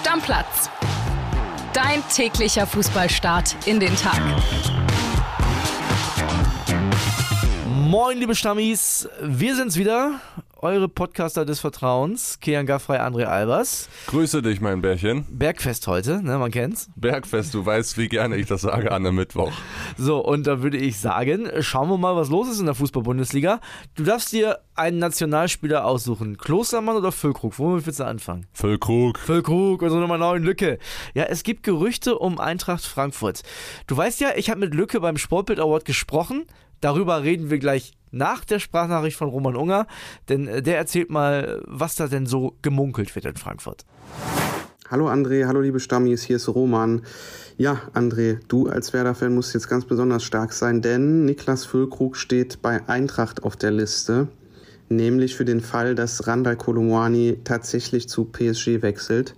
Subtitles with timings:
[0.00, 0.70] Stammplatz.
[1.74, 4.18] Dein täglicher Fußballstart in den Tag.
[7.66, 10.18] Moin, liebe Stammis, wir sind's wieder,
[10.62, 13.88] eure Podcaster des Vertrauens, Kian Gaffrey, André Albers.
[14.06, 15.26] Grüße dich, mein Bärchen.
[15.30, 16.90] Bergfest heute, ne, man kennt's.
[16.96, 19.52] Bergfest, du weißt, wie gerne ich das sage an einem Mittwoch.
[19.96, 23.60] So, und da würde ich sagen, schauen wir mal, was los ist in der Fußball-Bundesliga.
[23.94, 26.36] Du darfst dir einen Nationalspieler aussuchen.
[26.36, 27.58] Klostermann oder Füllkrug?
[27.58, 28.46] Womit willst du anfangen?
[28.52, 29.18] Füllkrug.
[29.18, 30.78] Füllkrug, also nochmal neuen Lücke.
[31.14, 33.42] Ja, es gibt Gerüchte um Eintracht Frankfurt.
[33.86, 36.46] Du weißt ja, ich habe mit Lücke beim Sportbild Award gesprochen.
[36.80, 39.86] Darüber reden wir gleich nach der Sprachnachricht von Roman Unger,
[40.28, 43.84] denn äh, der erzählt mal, was da denn so gemunkelt wird in Frankfurt.
[44.90, 47.02] Hallo André, hallo liebe Stammis, hier ist Roman.
[47.56, 52.60] Ja, André, du als Werder-Fan musst jetzt ganz besonders stark sein, denn Niklas Füllkrug steht
[52.60, 54.26] bei Eintracht auf der Liste,
[54.88, 59.36] nämlich für den Fall, dass Randall Kolomwani tatsächlich zu PSG wechselt.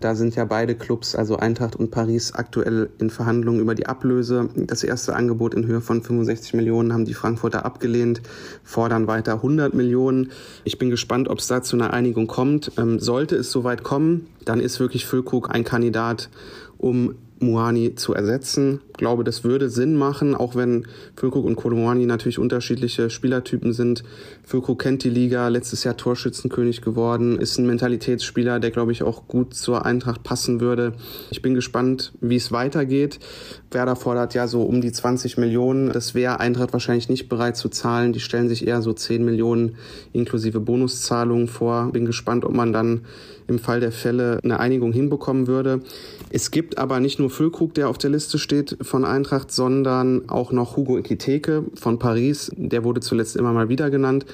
[0.00, 4.48] Da sind ja beide Clubs, also Eintracht und Paris, aktuell in Verhandlungen über die Ablöse.
[4.54, 8.20] Das erste Angebot in Höhe von 65 Millionen haben die Frankfurter abgelehnt,
[8.62, 10.30] fordern weiter 100 Millionen.
[10.64, 12.72] Ich bin gespannt, ob es da zu einer Einigung kommt.
[12.78, 16.28] Ähm, sollte es soweit kommen, dann ist wirklich Füllkrug ein Kandidat,
[16.78, 18.80] um Muani zu ersetzen.
[18.88, 24.04] Ich glaube, das würde Sinn machen, auch wenn Füllkrug und Kolomwani natürlich unterschiedliche Spielertypen sind.
[24.42, 29.28] Füllkrug kennt die Liga, letztes Jahr Torschützenkönig geworden, ist ein Mentalitätsspieler, der, glaube ich, auch
[29.28, 30.94] gut zur Eintracht passen würde.
[31.30, 33.18] Ich bin gespannt, wie es weitergeht.
[33.76, 35.92] Werder fordert ja so um die 20 Millionen.
[35.92, 38.14] Das wäre Eintracht wahrscheinlich nicht bereit zu zahlen.
[38.14, 39.76] Die stellen sich eher so 10 Millionen
[40.14, 41.90] inklusive Bonuszahlungen vor.
[41.92, 43.02] Bin gespannt, ob man dann
[43.48, 45.82] im Fall der Fälle eine Einigung hinbekommen würde.
[46.30, 50.52] Es gibt aber nicht nur Füllkrug, der auf der Liste steht von Eintracht, sondern auch
[50.52, 52.50] noch Hugo Ekiteke von Paris.
[52.56, 54.24] Der wurde zuletzt immer mal wieder genannt.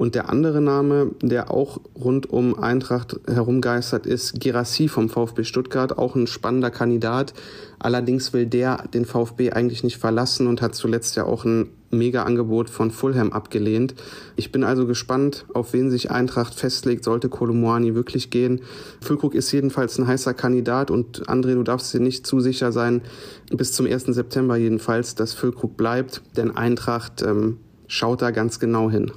[0.00, 5.98] Und der andere Name, der auch rund um Eintracht herumgeistert, ist Gerassi vom VfB Stuttgart,
[5.98, 7.34] auch ein spannender Kandidat.
[7.78, 12.70] Allerdings will der den VfB eigentlich nicht verlassen und hat zuletzt ja auch ein Mega-Angebot
[12.70, 13.94] von Fulham abgelehnt.
[14.36, 18.62] Ich bin also gespannt, auf wen sich Eintracht festlegt, sollte Kolumani wirklich gehen.
[19.02, 23.02] Füllkrug ist jedenfalls ein heißer Kandidat und André, du darfst dir nicht zu sicher sein,
[23.50, 24.04] bis zum 1.
[24.04, 29.12] September jedenfalls, dass Füllkrug bleibt, denn Eintracht ähm, schaut da ganz genau hin.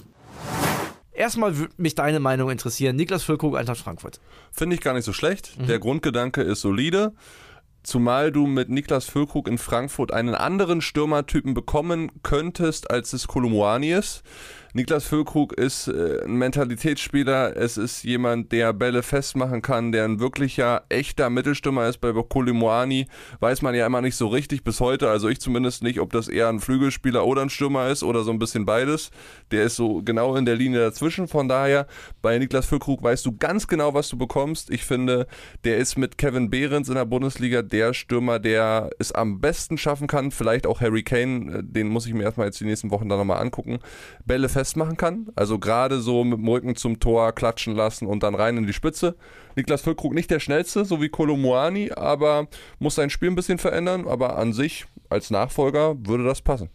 [1.14, 2.96] Erstmal würde mich deine Meinung interessieren.
[2.96, 4.20] Niklas Füllkrug, Eintracht Frankfurt.
[4.52, 5.60] Finde ich gar nicht so schlecht.
[5.60, 5.68] Mhm.
[5.68, 7.14] Der Grundgedanke ist solide.
[7.84, 13.92] Zumal du mit Niklas Füllkrug in Frankfurt einen anderen Stürmertypen bekommen könntest, als es Kolumuani
[13.92, 14.24] ist.
[14.76, 17.56] Niklas Füllkrug ist äh, ein Mentalitätsspieler.
[17.56, 22.00] Es ist jemand, der Bälle festmachen kann, der ein wirklicher, echter Mittelstürmer ist.
[22.00, 23.06] Bei Kolimoani
[23.40, 26.28] weiß man ja immer nicht so richtig bis heute, also ich zumindest nicht, ob das
[26.28, 29.12] eher ein Flügelspieler oder ein Stürmer ist oder so ein bisschen beides.
[29.52, 31.28] Der ist so genau in der Linie dazwischen.
[31.28, 31.86] Von daher,
[32.24, 34.72] bei Niklas Füllkrug weißt du ganz genau, was du bekommst.
[34.72, 35.28] Ich finde,
[35.66, 40.08] der ist mit Kevin Behrens in der Bundesliga der Stürmer, der es am besten schaffen
[40.08, 40.32] kann.
[40.32, 43.20] Vielleicht auch Harry Kane, äh, den muss ich mir erstmal jetzt die nächsten Wochen dann
[43.20, 43.78] nochmal angucken.
[44.26, 45.28] Bälle fest festmachen kann.
[45.36, 48.72] Also gerade so mit dem Rücken zum Tor klatschen lassen und dann rein in die
[48.72, 49.16] Spitze.
[49.58, 52.48] Niklas Füllkrug nicht der schnellste, so wie Kolomuani, aber
[52.80, 54.08] muss sein Spiel ein bisschen verändern.
[54.08, 56.70] Aber an sich als Nachfolger würde das passen.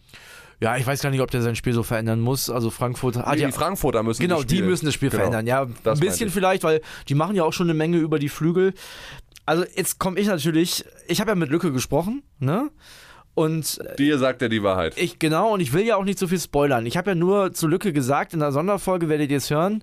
[0.61, 2.51] Ja, ich weiß gar nicht, ob der sein Spiel so verändern muss.
[2.51, 3.47] Also Frankfurt hat nee, ja.
[3.47, 5.47] Die Frankfurter müssen Genau, das die müssen das Spiel genau, verändern.
[5.47, 8.73] Ja, ein bisschen vielleicht, weil die machen ja auch schon eine Menge über die Flügel.
[9.47, 12.69] Also jetzt komme ich natürlich, ich habe ja mit Lücke gesprochen, ne?
[13.39, 14.97] Und äh, dir sagt er die Wahrheit.
[14.97, 16.85] Ich genau und ich will ja auch nicht so viel spoilern.
[16.85, 19.81] Ich habe ja nur zur Lücke gesagt in der Sonderfolge werdet ihr es hören,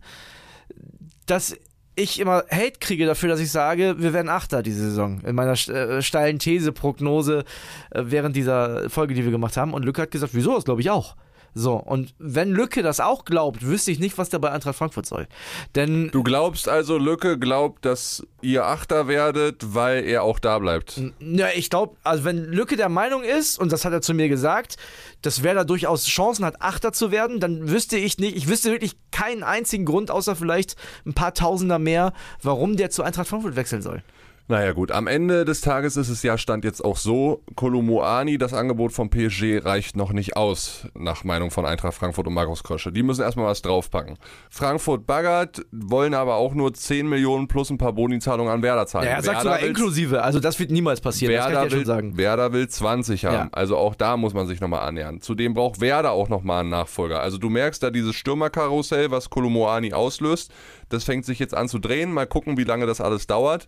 [1.25, 1.57] dass
[1.95, 5.23] ich immer Hate kriege dafür, dass ich sage, wir werden Achter diese Saison.
[5.23, 7.45] In meiner äh, steilen These-Prognose
[7.93, 9.73] äh, während dieser Folge, die wir gemacht haben.
[9.73, 10.55] Und Lücke hat gesagt, wieso?
[10.55, 11.17] Das glaube ich auch.
[11.59, 15.07] So, und wenn Lücke das auch glaubt, wüsste ich nicht, was der bei Eintracht Frankfurt
[15.07, 15.27] soll.
[15.75, 16.11] Denn.
[16.11, 21.01] Du glaubst also, Lücke glaubt, dass ihr Achter werdet, weil er auch da bleibt.
[21.19, 24.29] Ja, ich glaube, also wenn Lücke der Meinung ist, und das hat er zu mir
[24.29, 24.77] gesagt,
[25.23, 28.71] dass wer da durchaus Chancen hat, Achter zu werden, dann wüsste ich nicht, ich wüsste
[28.71, 32.13] wirklich keinen einzigen Grund, außer vielleicht ein paar Tausender mehr,
[32.43, 34.03] warum der zu Eintracht Frankfurt wechseln soll.
[34.49, 38.55] Naja gut, am Ende des Tages ist es ja, stand jetzt auch so, Kolumuani, das
[38.55, 42.93] Angebot vom PSG reicht noch nicht aus, nach Meinung von Eintracht Frankfurt und Markus Krösche.
[42.93, 44.19] Die müssen erstmal was draufpacken.
[44.49, 49.07] Frankfurt baggert, wollen aber auch nur 10 Millionen plus ein paar Bonizahlungen an Werder zahlen.
[49.07, 51.79] Ja, er sagt sogar inklusive, also das wird niemals passieren, Werder das kann ich will,
[51.79, 52.17] ja schon sagen.
[52.17, 53.49] Werder will 20 haben, ja.
[53.51, 55.21] also auch da muss man sich nochmal annähern.
[55.21, 57.21] Zudem braucht Werder auch nochmal einen Nachfolger.
[57.21, 60.53] Also du merkst da dieses Stürmerkarussell, was Kolumuani auslöst,
[60.89, 62.13] das fängt sich jetzt an zu drehen.
[62.13, 63.67] Mal gucken, wie lange das alles dauert.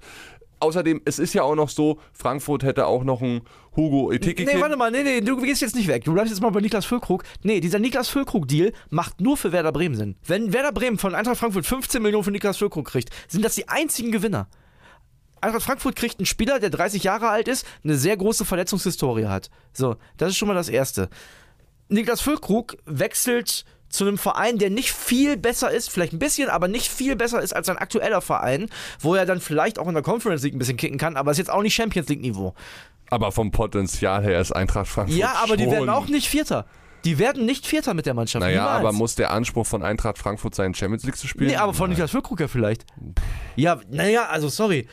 [0.60, 3.42] Außerdem, es ist ja auch noch so, Frankfurt hätte auch noch einen
[3.76, 4.44] Hugo Etiki.
[4.44, 6.04] Nee, warte mal, nee, nee, du gehst jetzt nicht weg.
[6.04, 7.22] Du bleibst jetzt mal bei Niklas Füllkrug.
[7.42, 10.16] Nee, dieser Niklas Füllkrug-Deal macht nur für Werder Bremen Sinn.
[10.26, 13.68] Wenn Werder Bremen von Eintracht Frankfurt 15 Millionen für Niklas Füllkrug kriegt, sind das die
[13.68, 14.48] einzigen Gewinner.
[15.40, 19.50] Eintracht Frankfurt kriegt einen Spieler, der 30 Jahre alt ist, eine sehr große Verletzungshistorie hat.
[19.72, 21.08] So, das ist schon mal das Erste.
[21.88, 26.68] Niklas Füllkrug wechselt zu einem Verein, der nicht viel besser ist, vielleicht ein bisschen, aber
[26.68, 28.68] nicht viel besser ist als sein aktueller Verein,
[29.00, 31.38] wo er dann vielleicht auch in der Conference League ein bisschen kicken kann, aber ist
[31.38, 32.54] jetzt auch nicht Champions League Niveau.
[33.10, 35.18] Aber vom Potenzial her ist Eintracht Frankfurt.
[35.18, 35.58] Ja, aber schon.
[35.58, 36.66] die werden auch nicht Vierter.
[37.04, 38.44] Die werden nicht Vierter mit der Mannschaft.
[38.44, 38.80] Naja, niemals.
[38.80, 41.50] aber muss der Anspruch von Eintracht Frankfurt sein, Champions League zu spielen?
[41.50, 42.84] Nee, aber von Niklas Füllkrug ja vielleicht.
[43.56, 44.88] Ja, naja, also sorry.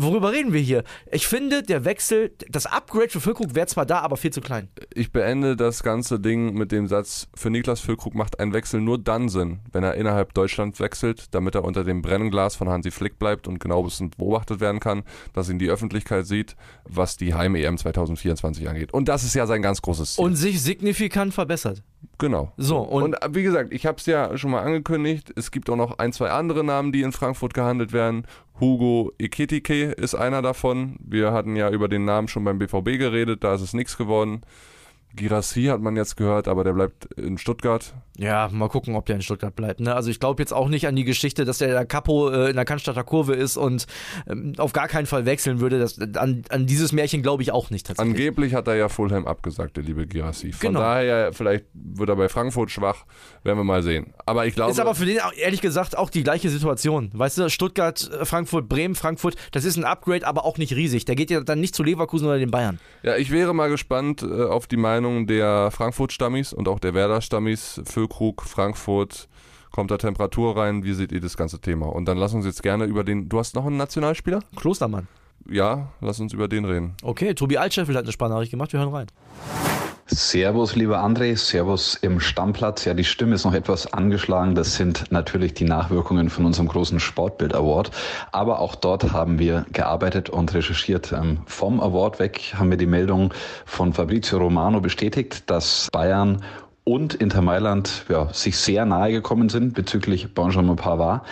[0.00, 0.84] Worüber reden wir hier?
[1.10, 4.68] Ich finde, der Wechsel, das Upgrade für Füllkrug wäre zwar da, aber viel zu klein.
[4.94, 8.98] Ich beende das ganze Ding mit dem Satz, für Niklas Füllkrug macht ein Wechsel nur
[8.98, 13.18] dann Sinn, wenn er innerhalb Deutschlands wechselt, damit er unter dem Brennglas von Hansi Flick
[13.18, 15.02] bleibt und genau beobachtet werden kann,
[15.32, 16.54] dass ihn die Öffentlichkeit sieht,
[16.84, 18.94] was die Heim-EM 2024 angeht.
[18.94, 20.24] Und das ist ja sein ganz großes Ziel.
[20.24, 21.82] Und sich signifikant verbessert.
[22.18, 22.52] Genau.
[22.56, 25.68] So, und, Und äh, wie gesagt, ich habe es ja schon mal angekündigt, es gibt
[25.70, 28.26] auch noch ein, zwei andere Namen, die in Frankfurt gehandelt werden.
[28.60, 30.96] Hugo Ekitike ist einer davon.
[31.00, 34.42] Wir hatten ja über den Namen schon beim BVB geredet, da ist es nichts geworden.
[35.18, 37.92] Girassi hat man jetzt gehört, aber der bleibt in Stuttgart.
[38.16, 39.80] ja, mal gucken, ob der in Stuttgart bleibt.
[39.80, 39.94] Ne?
[39.94, 42.56] Also ich glaube jetzt auch nicht an die Geschichte, dass der, der Capo äh, in
[42.56, 43.86] der Cannstatter Kurve ist und
[44.28, 45.78] ähm, auf gar keinen Fall wechseln würde.
[45.78, 47.98] Das, an, an dieses Märchen glaube ich auch nicht.
[47.98, 50.52] Angeblich hat er ja Fulham abgesagt, der liebe Girassi.
[50.52, 50.80] Von Genau.
[50.80, 53.04] daher, vielleicht wird er bei Frankfurt schwach,
[53.44, 54.12] werden wir mal sehen.
[54.26, 57.10] Aber ich glaube, Ist aber für den ehrlich gesagt auch die gleiche Situation.
[57.14, 61.04] Weißt du, Stuttgart, äh, Frankfurt, Bremen, Frankfurt, das ist ein Upgrade, aber auch nicht riesig.
[61.04, 62.78] Der geht ja dann nicht zu Leverkusen oder den Bayern.
[63.02, 67.80] ja, ich wäre mal gespannt äh, auf die Meinung der Frankfurt-Stammis und auch der Werder-Stammis.
[67.84, 69.28] Füllkrug, Frankfurt,
[69.70, 70.84] kommt da Temperatur rein?
[70.84, 71.86] Wie seht ihr das ganze Thema?
[71.86, 73.28] Und dann lass uns jetzt gerne über den.
[73.28, 74.40] Du hast noch einen Nationalspieler?
[74.56, 75.08] Klostermann.
[75.48, 76.94] Ja, lass uns über den reden.
[77.02, 79.06] Okay, Tobi Altscheffel hat eine Sprachnachricht gemacht, wir hören rein.
[80.10, 82.86] Servus, lieber André, Servus im Stammplatz.
[82.86, 84.54] Ja, die Stimme ist noch etwas angeschlagen.
[84.54, 87.90] Das sind natürlich die Nachwirkungen von unserem großen Sportbild Award.
[88.32, 91.12] Aber auch dort haben wir gearbeitet und recherchiert.
[91.12, 93.34] Ähm, Vom Award weg haben wir die Meldung
[93.66, 96.42] von Fabrizio Romano bestätigt, dass Bayern
[96.84, 101.26] und Inter Mailand ja, sich sehr nahe gekommen sind bezüglich Benjamin Pavard.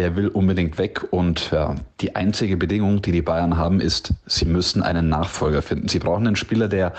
[0.00, 4.46] Der will unbedingt weg und ja, die einzige Bedingung, die die Bayern haben, ist, sie
[4.46, 5.88] müssen einen Nachfolger finden.
[5.88, 6.94] Sie brauchen einen Spieler, der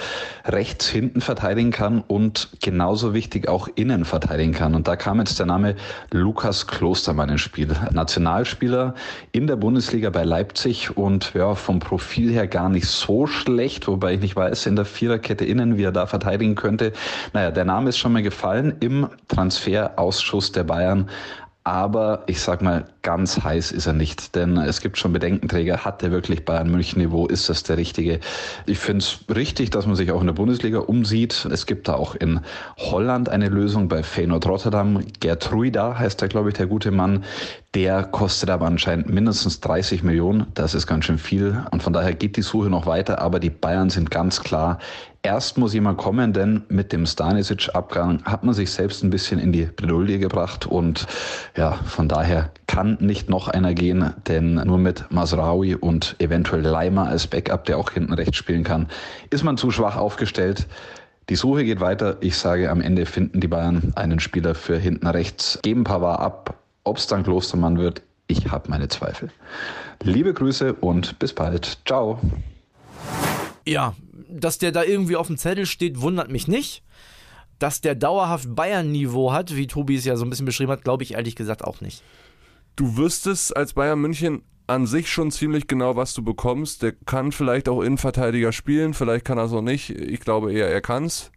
[0.45, 4.75] rechts hinten verteidigen kann und genauso wichtig auch innen verteidigen kann.
[4.75, 5.73] Und da kam jetzt der Name
[6.11, 7.69] Lukas Klostermann ins Spiel.
[7.91, 8.93] Nationalspieler
[9.31, 14.13] in der Bundesliga bei Leipzig und ja, vom Profil her gar nicht so schlecht, wobei
[14.13, 16.93] ich nicht weiß, in der Viererkette innen, wie er da verteidigen könnte.
[17.33, 21.09] Naja, der Name ist schon mal gefallen im Transferausschuss der Bayern.
[21.63, 25.83] Aber ich sag mal, ganz heiß ist er nicht, denn es gibt schon Bedenkenträger.
[25.85, 27.27] Hat er wirklich Bayern München Niveau?
[27.27, 28.19] Ist das der richtige?
[28.65, 31.47] Ich finde es richtig, dass man sich auch in der Bundesliga umsieht.
[31.51, 32.41] Es gibt da auch in
[32.77, 35.03] Holland eine Lösung bei Feyenoord Rotterdam.
[35.19, 37.23] Gertruida heißt da, glaube ich, der gute Mann.
[37.73, 40.47] Der kostet aber anscheinend mindestens 30 Millionen.
[40.53, 41.63] Das ist ganz schön viel.
[41.71, 43.19] Und von daher geht die Suche noch weiter.
[43.19, 44.79] Aber die Bayern sind ganz klar
[45.23, 49.51] Erst muss jemand kommen, denn mit dem Stanisic-Abgang hat man sich selbst ein bisschen in
[49.51, 51.05] die Bredouille gebracht und
[51.55, 57.07] ja, von daher kann nicht noch einer gehen, denn nur mit Masraoui und eventuell Leimer
[57.07, 58.87] als Backup, der auch hinten rechts spielen kann,
[59.29, 60.67] ist man zu schwach aufgestellt.
[61.29, 62.17] Die Suche geht weiter.
[62.21, 66.55] Ich sage, am Ende finden die Bayern einen Spieler für hinten rechts, geben Pavard ab.
[66.83, 69.29] Ob es dann Klostermann wird, ich habe meine Zweifel.
[70.03, 71.79] Liebe Grüße und bis bald.
[71.85, 72.19] Ciao.
[73.65, 73.93] Ja,
[74.29, 76.83] dass der da irgendwie auf dem Zettel steht, wundert mich nicht.
[77.59, 81.03] Dass der dauerhaft Bayern-Niveau hat, wie Tobi es ja so ein bisschen beschrieben hat, glaube
[81.03, 82.01] ich ehrlich gesagt auch nicht.
[82.75, 86.81] Du wüsstest als Bayern München an sich schon ziemlich genau, was du bekommst.
[86.81, 89.89] Der kann vielleicht auch Innenverteidiger spielen, vielleicht kann er es auch nicht.
[89.89, 91.31] Ich glaube eher, er kann es.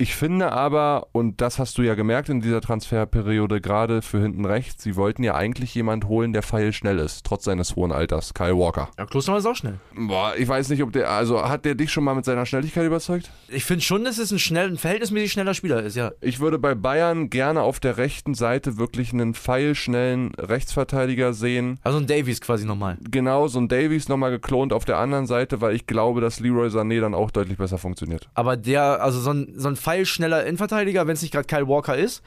[0.00, 4.44] Ich finde aber, und das hast du ja gemerkt in dieser Transferperiode, gerade für hinten
[4.44, 8.32] rechts, sie wollten ja eigentlich jemand holen, der feilschnell ist, trotz seines hohen Alters.
[8.32, 8.90] Kyle Walker.
[8.96, 9.80] Ja, Klostermann ist auch schnell.
[9.96, 12.86] Boah, ich weiß nicht, ob der, also hat der dich schon mal mit seiner Schnelligkeit
[12.86, 13.32] überzeugt?
[13.48, 16.12] Ich finde schon, dass es ein, schnell, ein verhältnismäßig schneller Spieler ist, ja.
[16.20, 21.80] Ich würde bei Bayern gerne auf der rechten Seite wirklich einen feilschnellen Rechtsverteidiger sehen.
[21.82, 22.98] Also ein Davies quasi nochmal.
[23.10, 26.68] Genau, so ein Davies nochmal geklont auf der anderen Seite, weil ich glaube, dass Leroy
[26.68, 28.28] Sané dann auch deutlich besser funktioniert.
[28.34, 31.96] Aber der, also so ein, so ein feilschneller Innenverteidiger, wenn es nicht gerade Kyle Walker
[31.96, 32.22] ist.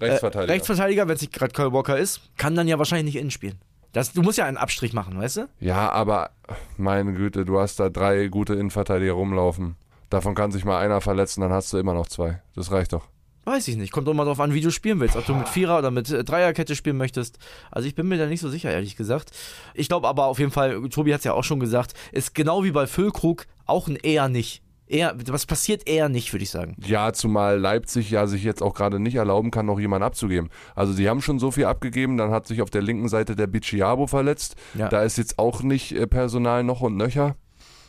[0.00, 0.52] Rechtsverteidiger.
[0.52, 3.30] Äh, Rechtsverteidiger, wenn es nicht gerade Kyle Walker ist, kann dann ja wahrscheinlich nicht innen
[3.30, 3.60] spielen.
[3.92, 5.48] Das, du musst ja einen Abstrich machen, weißt du?
[5.60, 6.30] Ja, aber
[6.76, 9.76] meine Güte, du hast da drei gute Innenverteidiger rumlaufen.
[10.10, 12.42] Davon kann sich mal einer verletzen, dann hast du immer noch zwei.
[12.56, 13.06] Das reicht doch.
[13.44, 13.92] Weiß ich nicht.
[13.92, 15.14] Kommt immer drauf an, wie du spielen willst.
[15.14, 17.38] Ob du mit Vierer oder mit äh, Dreierkette spielen möchtest.
[17.70, 19.30] Also ich bin mir da nicht so sicher, ehrlich gesagt.
[19.74, 22.64] Ich glaube aber auf jeden Fall, Tobi hat es ja auch schon gesagt, ist genau
[22.64, 24.62] wie bei Füllkrug auch ein eher nicht.
[24.86, 26.76] Eher, was passiert eher nicht, würde ich sagen.
[26.84, 30.50] Ja, zumal Leipzig ja sich jetzt auch gerade nicht erlauben kann, noch jemanden abzugeben.
[30.74, 33.46] Also sie haben schon so viel abgegeben, dann hat sich auf der linken Seite der
[33.46, 34.56] Bicciabo verletzt.
[34.74, 34.88] Ja.
[34.88, 37.36] Da ist jetzt auch nicht äh, Personal noch und nöcher.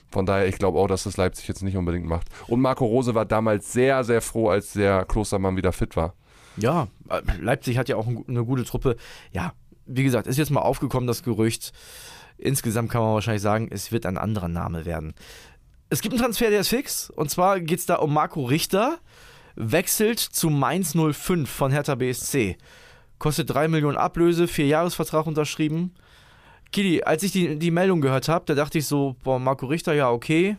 [0.09, 2.29] Von daher, ich glaube auch, dass das Leipzig jetzt nicht unbedingt macht.
[2.47, 6.13] Und Marco Rose war damals sehr, sehr froh, als der Klostermann wieder fit war.
[6.55, 8.95] Ja, äh, Leipzig hat ja auch ein- eine gute Truppe.
[9.33, 9.51] Ja,
[9.85, 11.73] wie gesagt, ist jetzt mal aufgekommen, das Gerücht.
[12.37, 15.13] Insgesamt kann man wahrscheinlich sagen, es wird ein anderer Name werden.
[15.89, 17.09] Es gibt einen Transfer, der ist fix.
[17.09, 18.99] Und zwar geht es da um Marco Richter.
[19.55, 22.57] Wechselt zu Mainz 05 von Hertha BSC.
[23.19, 25.93] Kostet 3 Millionen Ablöse, vier Jahresvertrag unterschrieben.
[26.71, 29.93] Kili, als ich die, die Meldung gehört habe, da dachte ich so, boah, Marco Richter,
[29.93, 30.57] ja, okay.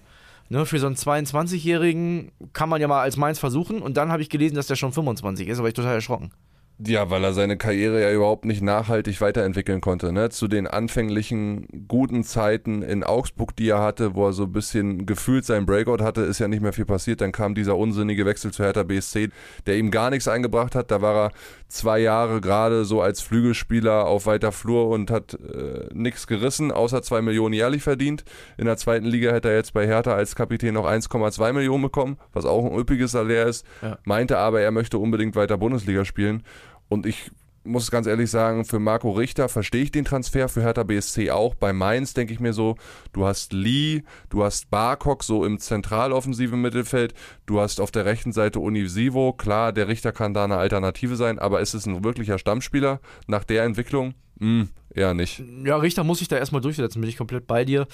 [0.48, 3.82] Ne, für so einen 22-Jährigen kann man ja mal als Mainz versuchen.
[3.82, 6.30] Und dann habe ich gelesen, dass der schon 25 ist, aber ich total erschrocken.
[6.78, 10.12] Ja, weil er seine Karriere ja überhaupt nicht nachhaltig weiterentwickeln konnte.
[10.12, 10.28] Ne?
[10.28, 15.06] Zu den anfänglichen guten Zeiten in Augsburg, die er hatte, wo er so ein bisschen
[15.06, 17.22] gefühlt seinen Breakout hatte, ist ja nicht mehr viel passiert.
[17.22, 19.30] Dann kam dieser unsinnige Wechsel zu Hertha BSC,
[19.64, 20.90] der ihm gar nichts eingebracht hat.
[20.90, 21.32] Da war er
[21.68, 27.02] zwei Jahre gerade so als Flügelspieler auf weiter Flur und hat äh, nichts gerissen, außer
[27.02, 28.24] zwei Millionen jährlich verdient.
[28.56, 32.18] In der zweiten Liga hätte er jetzt bei Hertha als Kapitän noch 1,2 Millionen bekommen,
[32.32, 33.66] was auch ein üppiges Salär ist.
[33.82, 33.98] Ja.
[34.04, 36.42] Meinte aber, er möchte unbedingt weiter Bundesliga spielen.
[36.88, 37.30] Und ich
[37.66, 41.54] muss ganz ehrlich sagen, für Marco Richter verstehe ich den Transfer, für Hertha BSC auch.
[41.54, 42.76] Bei Mainz denke ich mir so,
[43.12, 47.14] du hast Lee, du hast Barkok so im zentraloffensiven Mittelfeld,
[47.46, 49.32] du hast auf der rechten Seite Unisivo.
[49.32, 53.44] Klar, der Richter kann da eine Alternative sein, aber ist es ein wirklicher Stammspieler nach
[53.44, 54.14] der Entwicklung?
[54.38, 55.42] Hm, eher nicht.
[55.64, 57.86] Ja, Richter muss sich da erstmal durchsetzen, bin ich komplett bei dir.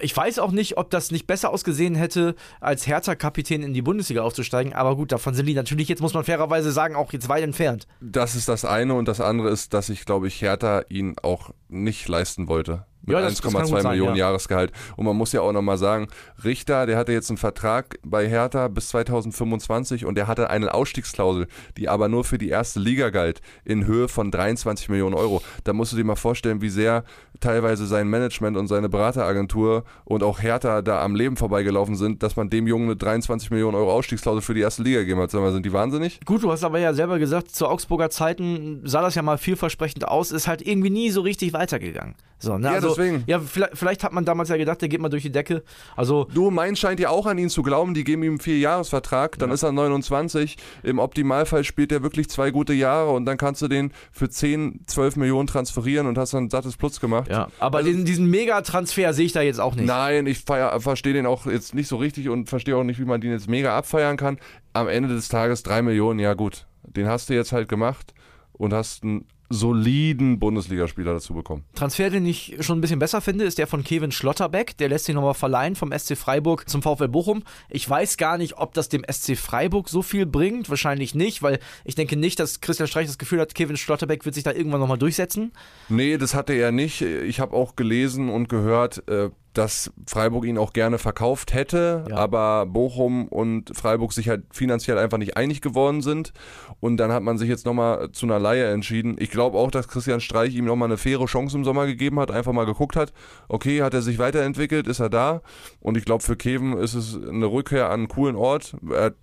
[0.00, 4.22] Ich weiß auch nicht, ob das nicht besser ausgesehen hätte, als Hertha-Kapitän in die Bundesliga
[4.22, 4.72] aufzusteigen.
[4.72, 7.86] Aber gut, davon sind die natürlich, jetzt muss man fairerweise sagen, auch jetzt weit entfernt.
[8.00, 11.50] Das ist das eine und das andere ist, dass ich glaube ich Hertha ihn auch
[11.68, 12.86] nicht leisten wollte.
[13.02, 14.26] Mit Ja, das- das kann 1,2 gut sein, Millionen ja.
[14.26, 14.72] Jahresgehalt.
[14.96, 16.08] Und man muss ja auch nochmal sagen,
[16.44, 21.46] Richter, der hatte jetzt einen Vertrag bei Hertha bis 2025 und der hatte eine Ausstiegsklausel,
[21.76, 25.42] die aber nur für die erste Liga galt, in Höhe von 23 Millionen Euro.
[25.64, 27.04] Da musst du dir mal vorstellen, wie sehr
[27.40, 32.36] teilweise sein Management und seine Berateragentur und auch Hertha da am Leben vorbeigelaufen sind, dass
[32.36, 35.30] man dem Jungen eine 23 Millionen Euro Ausstiegsklausel für die erste Liga gegeben hat.
[35.30, 36.20] Sag mal, sind die wahnsinnig?
[36.24, 40.06] Gut, du hast aber ja selber gesagt, zu Augsburger Zeiten sah das ja mal vielversprechend
[40.06, 42.14] aus, ist halt irgendwie nie so richtig weitergegangen.
[42.38, 42.68] So, ne?
[42.68, 43.24] Ja, also, deswegen.
[43.26, 45.62] Ja, vielleicht, vielleicht hat man damals ja gedacht, der geht mal durch die Decke.
[45.96, 49.38] Also, Du, Mainz scheint ja auch an ihn zu glauben, die geben ihm einen Vierjahresvertrag,
[49.38, 50.56] dann ist er 29.
[50.82, 54.80] Im Optimalfall spielt er wirklich zwei gute Jahre und dann kannst du den für 10,
[54.86, 57.30] 12 Millionen transferieren und hast dann ein sattes Plus gemacht.
[57.30, 57.48] ja.
[57.58, 59.86] Aber diesen, diesen Mega-Transfer sehe ich da jetzt auch nicht.
[59.86, 63.20] Nein, ich verstehe den auch jetzt nicht so richtig und verstehe auch nicht, wie man
[63.20, 64.38] den jetzt mega abfeiern kann.
[64.72, 68.14] Am Ende des Tages drei Millionen, ja gut, den hast du jetzt halt gemacht
[68.52, 71.64] und hast einen soliden Bundesligaspieler dazu bekommen.
[71.74, 74.76] Transfer, den ich schon ein bisschen besser finde, ist der von Kevin Schlotterbeck.
[74.78, 77.42] Der lässt sich nochmal verleihen vom SC Freiburg zum VfL Bochum.
[77.68, 80.70] Ich weiß gar nicht, ob das dem SC Freiburg so viel bringt.
[80.70, 84.36] Wahrscheinlich nicht, weil ich denke nicht, dass Christian Streich das Gefühl hat, Kevin Schlotterbeck wird
[84.36, 85.52] sich da irgendwann nochmal durchsetzen.
[85.88, 87.02] Nee, das hatte er nicht.
[87.02, 92.16] Ich habe auch gelesen und gehört, äh, dass Freiburg ihn auch gerne verkauft hätte, Ja.
[92.16, 96.32] aber Bochum und Freiburg sich halt finanziell einfach nicht einig geworden sind.
[96.78, 99.16] Und dann hat man sich jetzt nochmal zu einer Leihe entschieden.
[99.18, 102.30] Ich glaube auch, dass Christian Streich ihm nochmal eine faire Chance im Sommer gegeben hat,
[102.30, 103.12] einfach mal geguckt hat,
[103.48, 105.42] okay, hat er sich weiterentwickelt, ist er da?
[105.80, 108.76] Und ich glaube, für Keven ist es eine Rückkehr an einen coolen Ort.
[108.90, 109.14] Er hat,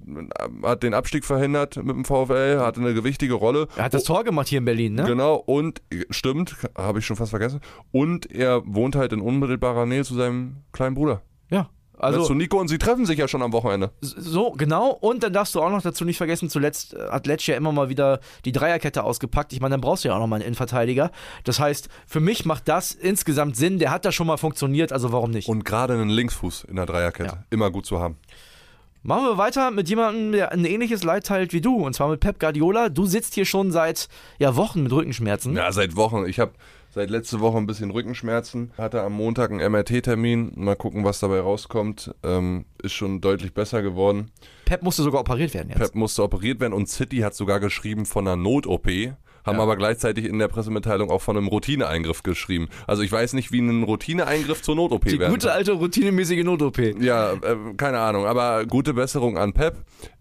[0.63, 3.67] hat den Abstieg verhindert mit dem VfL, hatte eine gewichtige Rolle.
[3.77, 5.03] Er hat das Tor gemacht hier in Berlin, ne?
[5.05, 7.61] Genau, und stimmt, habe ich schon fast vergessen.
[7.91, 11.21] Und er wohnt halt in unmittelbarer Nähe zu seinem kleinen Bruder.
[11.49, 11.69] Ja.
[11.99, 13.91] Also, zu Nico und sie treffen sich ja schon am Wochenende.
[14.01, 14.91] so, genau.
[14.91, 17.71] Und dann darfst du auch noch dazu nicht vergessen, zuletzt äh, hat Letsch ja immer
[17.71, 19.51] mal wieder die Dreierkette ausgepackt.
[19.53, 21.11] Ich meine, dann brauchst du ja auch noch mal einen Innenverteidiger.
[21.43, 23.79] Das heißt, für mich macht das insgesamt Sinn.
[23.79, 25.49] Der hat da schon mal funktioniert, also warum nicht?
[25.49, 27.35] Und gerade einen Linksfuß in der Dreierkette.
[27.35, 27.43] Ja.
[27.49, 28.17] Immer gut zu haben.
[29.07, 31.77] Machen wir weiter mit jemandem, der ein ähnliches Leid teilt wie du.
[31.77, 32.89] Und zwar mit Pep Guardiola.
[32.89, 35.55] Du sitzt hier schon seit ja, Wochen mit Rückenschmerzen.
[35.55, 36.25] Ja, seit Wochen.
[36.27, 36.51] Ich habe
[36.97, 38.71] seit letzte Woche ein bisschen Rückenschmerzen.
[38.75, 40.53] Hatte am Montag einen MRT-Termin.
[40.55, 42.13] Mal gucken, was dabei rauskommt.
[42.23, 44.31] Ähm, ist schon deutlich besser geworden.
[44.65, 45.77] Pep musste sogar operiert werden jetzt.
[45.77, 48.87] Pep musste operiert werden und City hat sogar geschrieben von einer Not-OP.
[49.47, 49.63] Haben Ja.
[49.63, 52.67] aber gleichzeitig in der Pressemitteilung auch von einem Routineeingriff geschrieben.
[52.85, 56.77] Also ich weiß nicht, wie ein Routineeingriff zur Not-OP Die werden gute alte routinemäßige Not-OP.
[57.01, 59.77] Ja, äh, keine Ahnung, aber gute Besserung an Pep.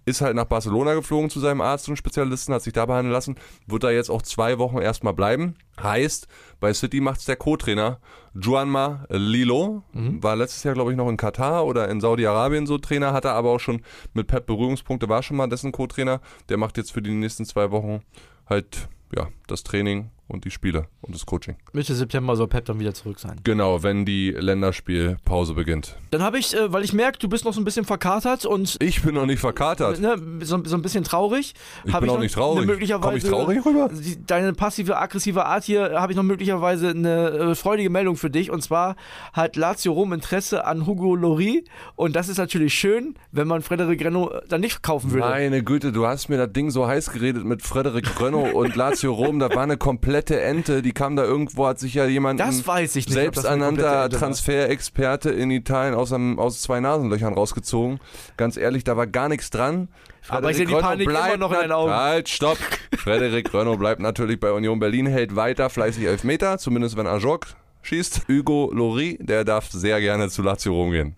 [0.08, 3.34] Ist halt nach Barcelona geflogen zu seinem Arzt und Spezialisten, hat sich da behandeln lassen.
[3.66, 5.56] Wird da jetzt auch zwei Wochen erstmal bleiben.
[5.82, 6.28] Heißt,
[6.60, 7.98] bei City macht's der Co-Trainer
[8.40, 9.82] Juanma Lilo.
[9.92, 13.50] War letztes Jahr, glaube ich, noch in Katar oder in Saudi-Arabien so Trainer, hatte aber
[13.50, 13.82] auch schon
[14.14, 16.20] mit Pep Berührungspunkte, war schon mal dessen Co-Trainer.
[16.48, 18.00] Der macht jetzt für die nächsten zwei Wochen
[18.48, 21.56] halt ja, das Training und die Spiele und das Coaching.
[21.72, 23.40] Mitte September soll Pep dann wieder zurück sein.
[23.44, 25.96] Genau, wenn die Länderspielpause beginnt.
[26.10, 28.76] Dann habe ich, äh, weil ich merke, du bist noch so ein bisschen verkatert und
[28.80, 30.00] Ich bin noch nicht verkatert.
[30.00, 31.54] ne, so, so ein bisschen traurig.
[31.84, 32.66] Ich hab bin auch noch nicht traurig.
[32.66, 33.90] Möglicherweise, Komm ich traurig rüber?
[34.26, 38.50] Deine passive, aggressive Art hier habe ich noch möglicherweise eine äh, freudige Meldung für dich.
[38.50, 38.96] Und zwar
[39.32, 41.64] hat Lazio Rom Interesse an Hugo Lori.
[41.94, 45.28] Und das ist natürlich schön, wenn man Frederik Renno äh, dann nicht kaufen würde.
[45.28, 49.12] Meine Güte, du hast mir das Ding so heiß geredet mit Frederik Rönno und Lazio
[49.12, 49.38] Rom.
[49.38, 49.76] Da war eine
[50.22, 50.82] komplette Ente.
[50.82, 54.08] Die kam da irgendwo, hat sich ja jemand, selbsternannter.
[54.10, 58.00] Transferexperte in Italien aus, einem, aus zwei Nasenlöchern rausgezogen.
[58.36, 59.88] Ganz ehrlich, da war gar nichts dran.
[60.28, 61.92] Aber ich sehe die Panik immer noch in nat- Augen.
[61.92, 62.58] Halt, stopp.
[62.96, 67.46] Frederik Rönno bleibt natürlich bei Union Berlin, hält weiter fleißig Elfmeter, zumindest wenn Ajok
[67.82, 68.22] schießt.
[68.28, 71.14] Hugo Lori, der darf sehr gerne zu Lazio Rom gehen.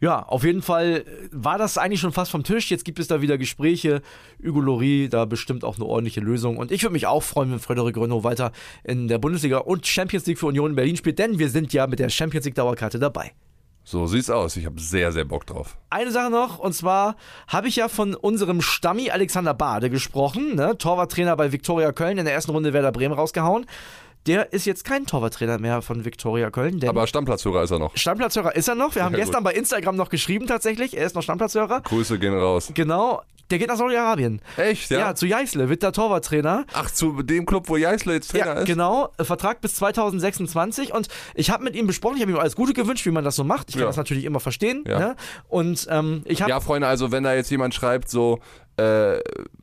[0.00, 2.70] Ja, auf jeden Fall war das eigentlich schon fast vom Tisch.
[2.70, 4.00] Jetzt gibt es da wieder Gespräche.
[4.44, 6.56] Hugo Lori, da bestimmt auch eine ordentliche Lösung.
[6.56, 8.52] Und ich würde mich auch freuen, wenn Frederik Renault weiter
[8.84, 11.98] in der Bundesliga und Champions League für Union Berlin spielt, denn wir sind ja mit
[11.98, 13.32] der Champions League Dauerkarte dabei.
[13.90, 14.54] So sieht's aus.
[14.58, 15.78] Ich habe sehr, sehr Bock drauf.
[15.88, 20.76] Eine Sache noch, und zwar habe ich ja von unserem Stammi Alexander Bade gesprochen, ne?
[20.76, 23.64] Torwarttrainer bei Viktoria Köln, in der ersten Runde Werder Bremen rausgehauen.
[24.28, 27.96] Der ist jetzt kein Torwarttrainer mehr von Viktoria Köln, Aber Stammplatzhörer ist er noch.
[27.96, 28.94] Stammplatzhörer ist er noch.
[28.94, 31.80] Wir haben Sehr gestern bei Instagram noch geschrieben tatsächlich, er ist noch Stammplatzhörer.
[31.80, 32.70] Grüße gehen raus.
[32.74, 34.42] Genau, der geht nach Saudi-Arabien.
[34.58, 35.14] Echt, Ja, ja?
[35.14, 36.66] zu Jeißle, wird der Torwarttrainer.
[36.74, 38.66] Ach, zu dem Club, wo Jeißle jetzt Trainer Ja, ist?
[38.66, 39.08] genau.
[39.18, 43.06] Vertrag bis 2026 und ich habe mit ihm besprochen, ich habe ihm alles Gute gewünscht,
[43.06, 43.70] wie man das so macht.
[43.70, 43.86] Ich kann Ja.
[43.86, 44.84] das natürlich immer verstehen.
[44.86, 44.98] Ja.
[44.98, 45.16] Ne?
[45.48, 48.40] Und ähm, ich habe Ja, Freunde, also wenn da jetzt jemand schreibt so
[48.78, 49.20] äh,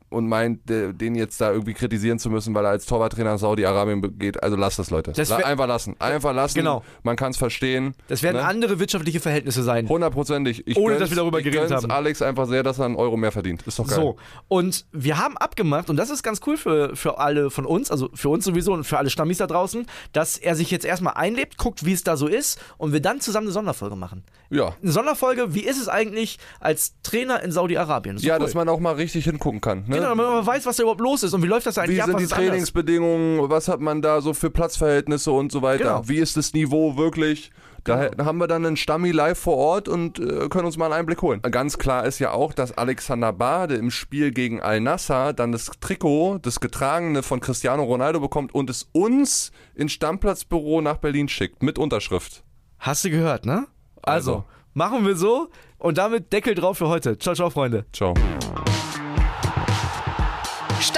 [0.08, 3.38] und meint, de- den jetzt da irgendwie kritisieren zu müssen, weil er als Torwarttrainer nach
[3.38, 5.12] Saudi-Arabien geht, also lasst das, Leute.
[5.12, 5.96] Das einfach lassen.
[5.98, 6.58] Einfach lassen.
[6.58, 6.84] Genau.
[7.02, 7.94] Man kann es verstehen.
[8.08, 8.44] das werden ne?
[8.44, 9.88] andere wirtschaftliche Verhältnisse sein.
[9.88, 10.76] Hundertprozentig.
[10.76, 11.90] Ohne, dass wir darüber geredet haben.
[11.90, 13.62] Alex einfach sehr, dass er einen Euro mehr verdient.
[13.66, 13.96] Ist doch geil.
[13.96, 14.16] So,
[14.48, 18.08] und wir haben abgemacht, und das ist ganz cool für, für alle von uns, also
[18.14, 21.58] für uns sowieso und für alle Stammis da draußen, dass er sich jetzt erstmal einlebt,
[21.58, 24.22] guckt, wie es da so ist, und wir dann zusammen eine Sonderfolge machen.
[24.50, 24.76] Ja.
[24.80, 28.18] Eine Sonderfolge, wie ist es eigentlich als Trainer in Saudi-Arabien?
[28.18, 28.40] Ja, cool.
[28.40, 29.84] dass man auch mal richtig hingucken kann.
[29.86, 29.96] Ne?
[29.96, 32.02] Genau, damit man weiß, was da überhaupt los ist und wie läuft das eigentlich Wie
[32.02, 32.48] ab, sind was die ist anders?
[32.48, 33.50] Trainingsbedingungen?
[33.50, 35.84] Was hat man da so für Platzverhältnisse und so weiter?
[35.84, 36.08] Genau.
[36.08, 37.50] Wie ist das Niveau wirklich?
[37.84, 40.86] Da da haben wir dann einen Stammi live vor Ort und äh, können uns mal
[40.86, 41.40] einen Einblick holen.
[41.42, 46.38] Ganz klar ist ja auch, dass Alexander Bade im Spiel gegen Al-Nassr dann das Trikot,
[46.42, 51.78] das getragene von Cristiano Ronaldo bekommt und es uns ins Stammplatzbüro nach Berlin schickt mit
[51.78, 52.42] Unterschrift.
[52.80, 53.66] Hast du gehört, ne?
[54.02, 54.44] Also, Also.
[54.74, 57.16] machen wir so und damit Deckel drauf für heute.
[57.18, 57.86] Ciao, ciao, Freunde.
[57.92, 58.14] Ciao.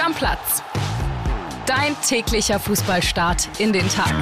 [0.09, 0.63] Stammplatz.
[1.65, 4.13] Dein täglicher Fußballstart in den Tag.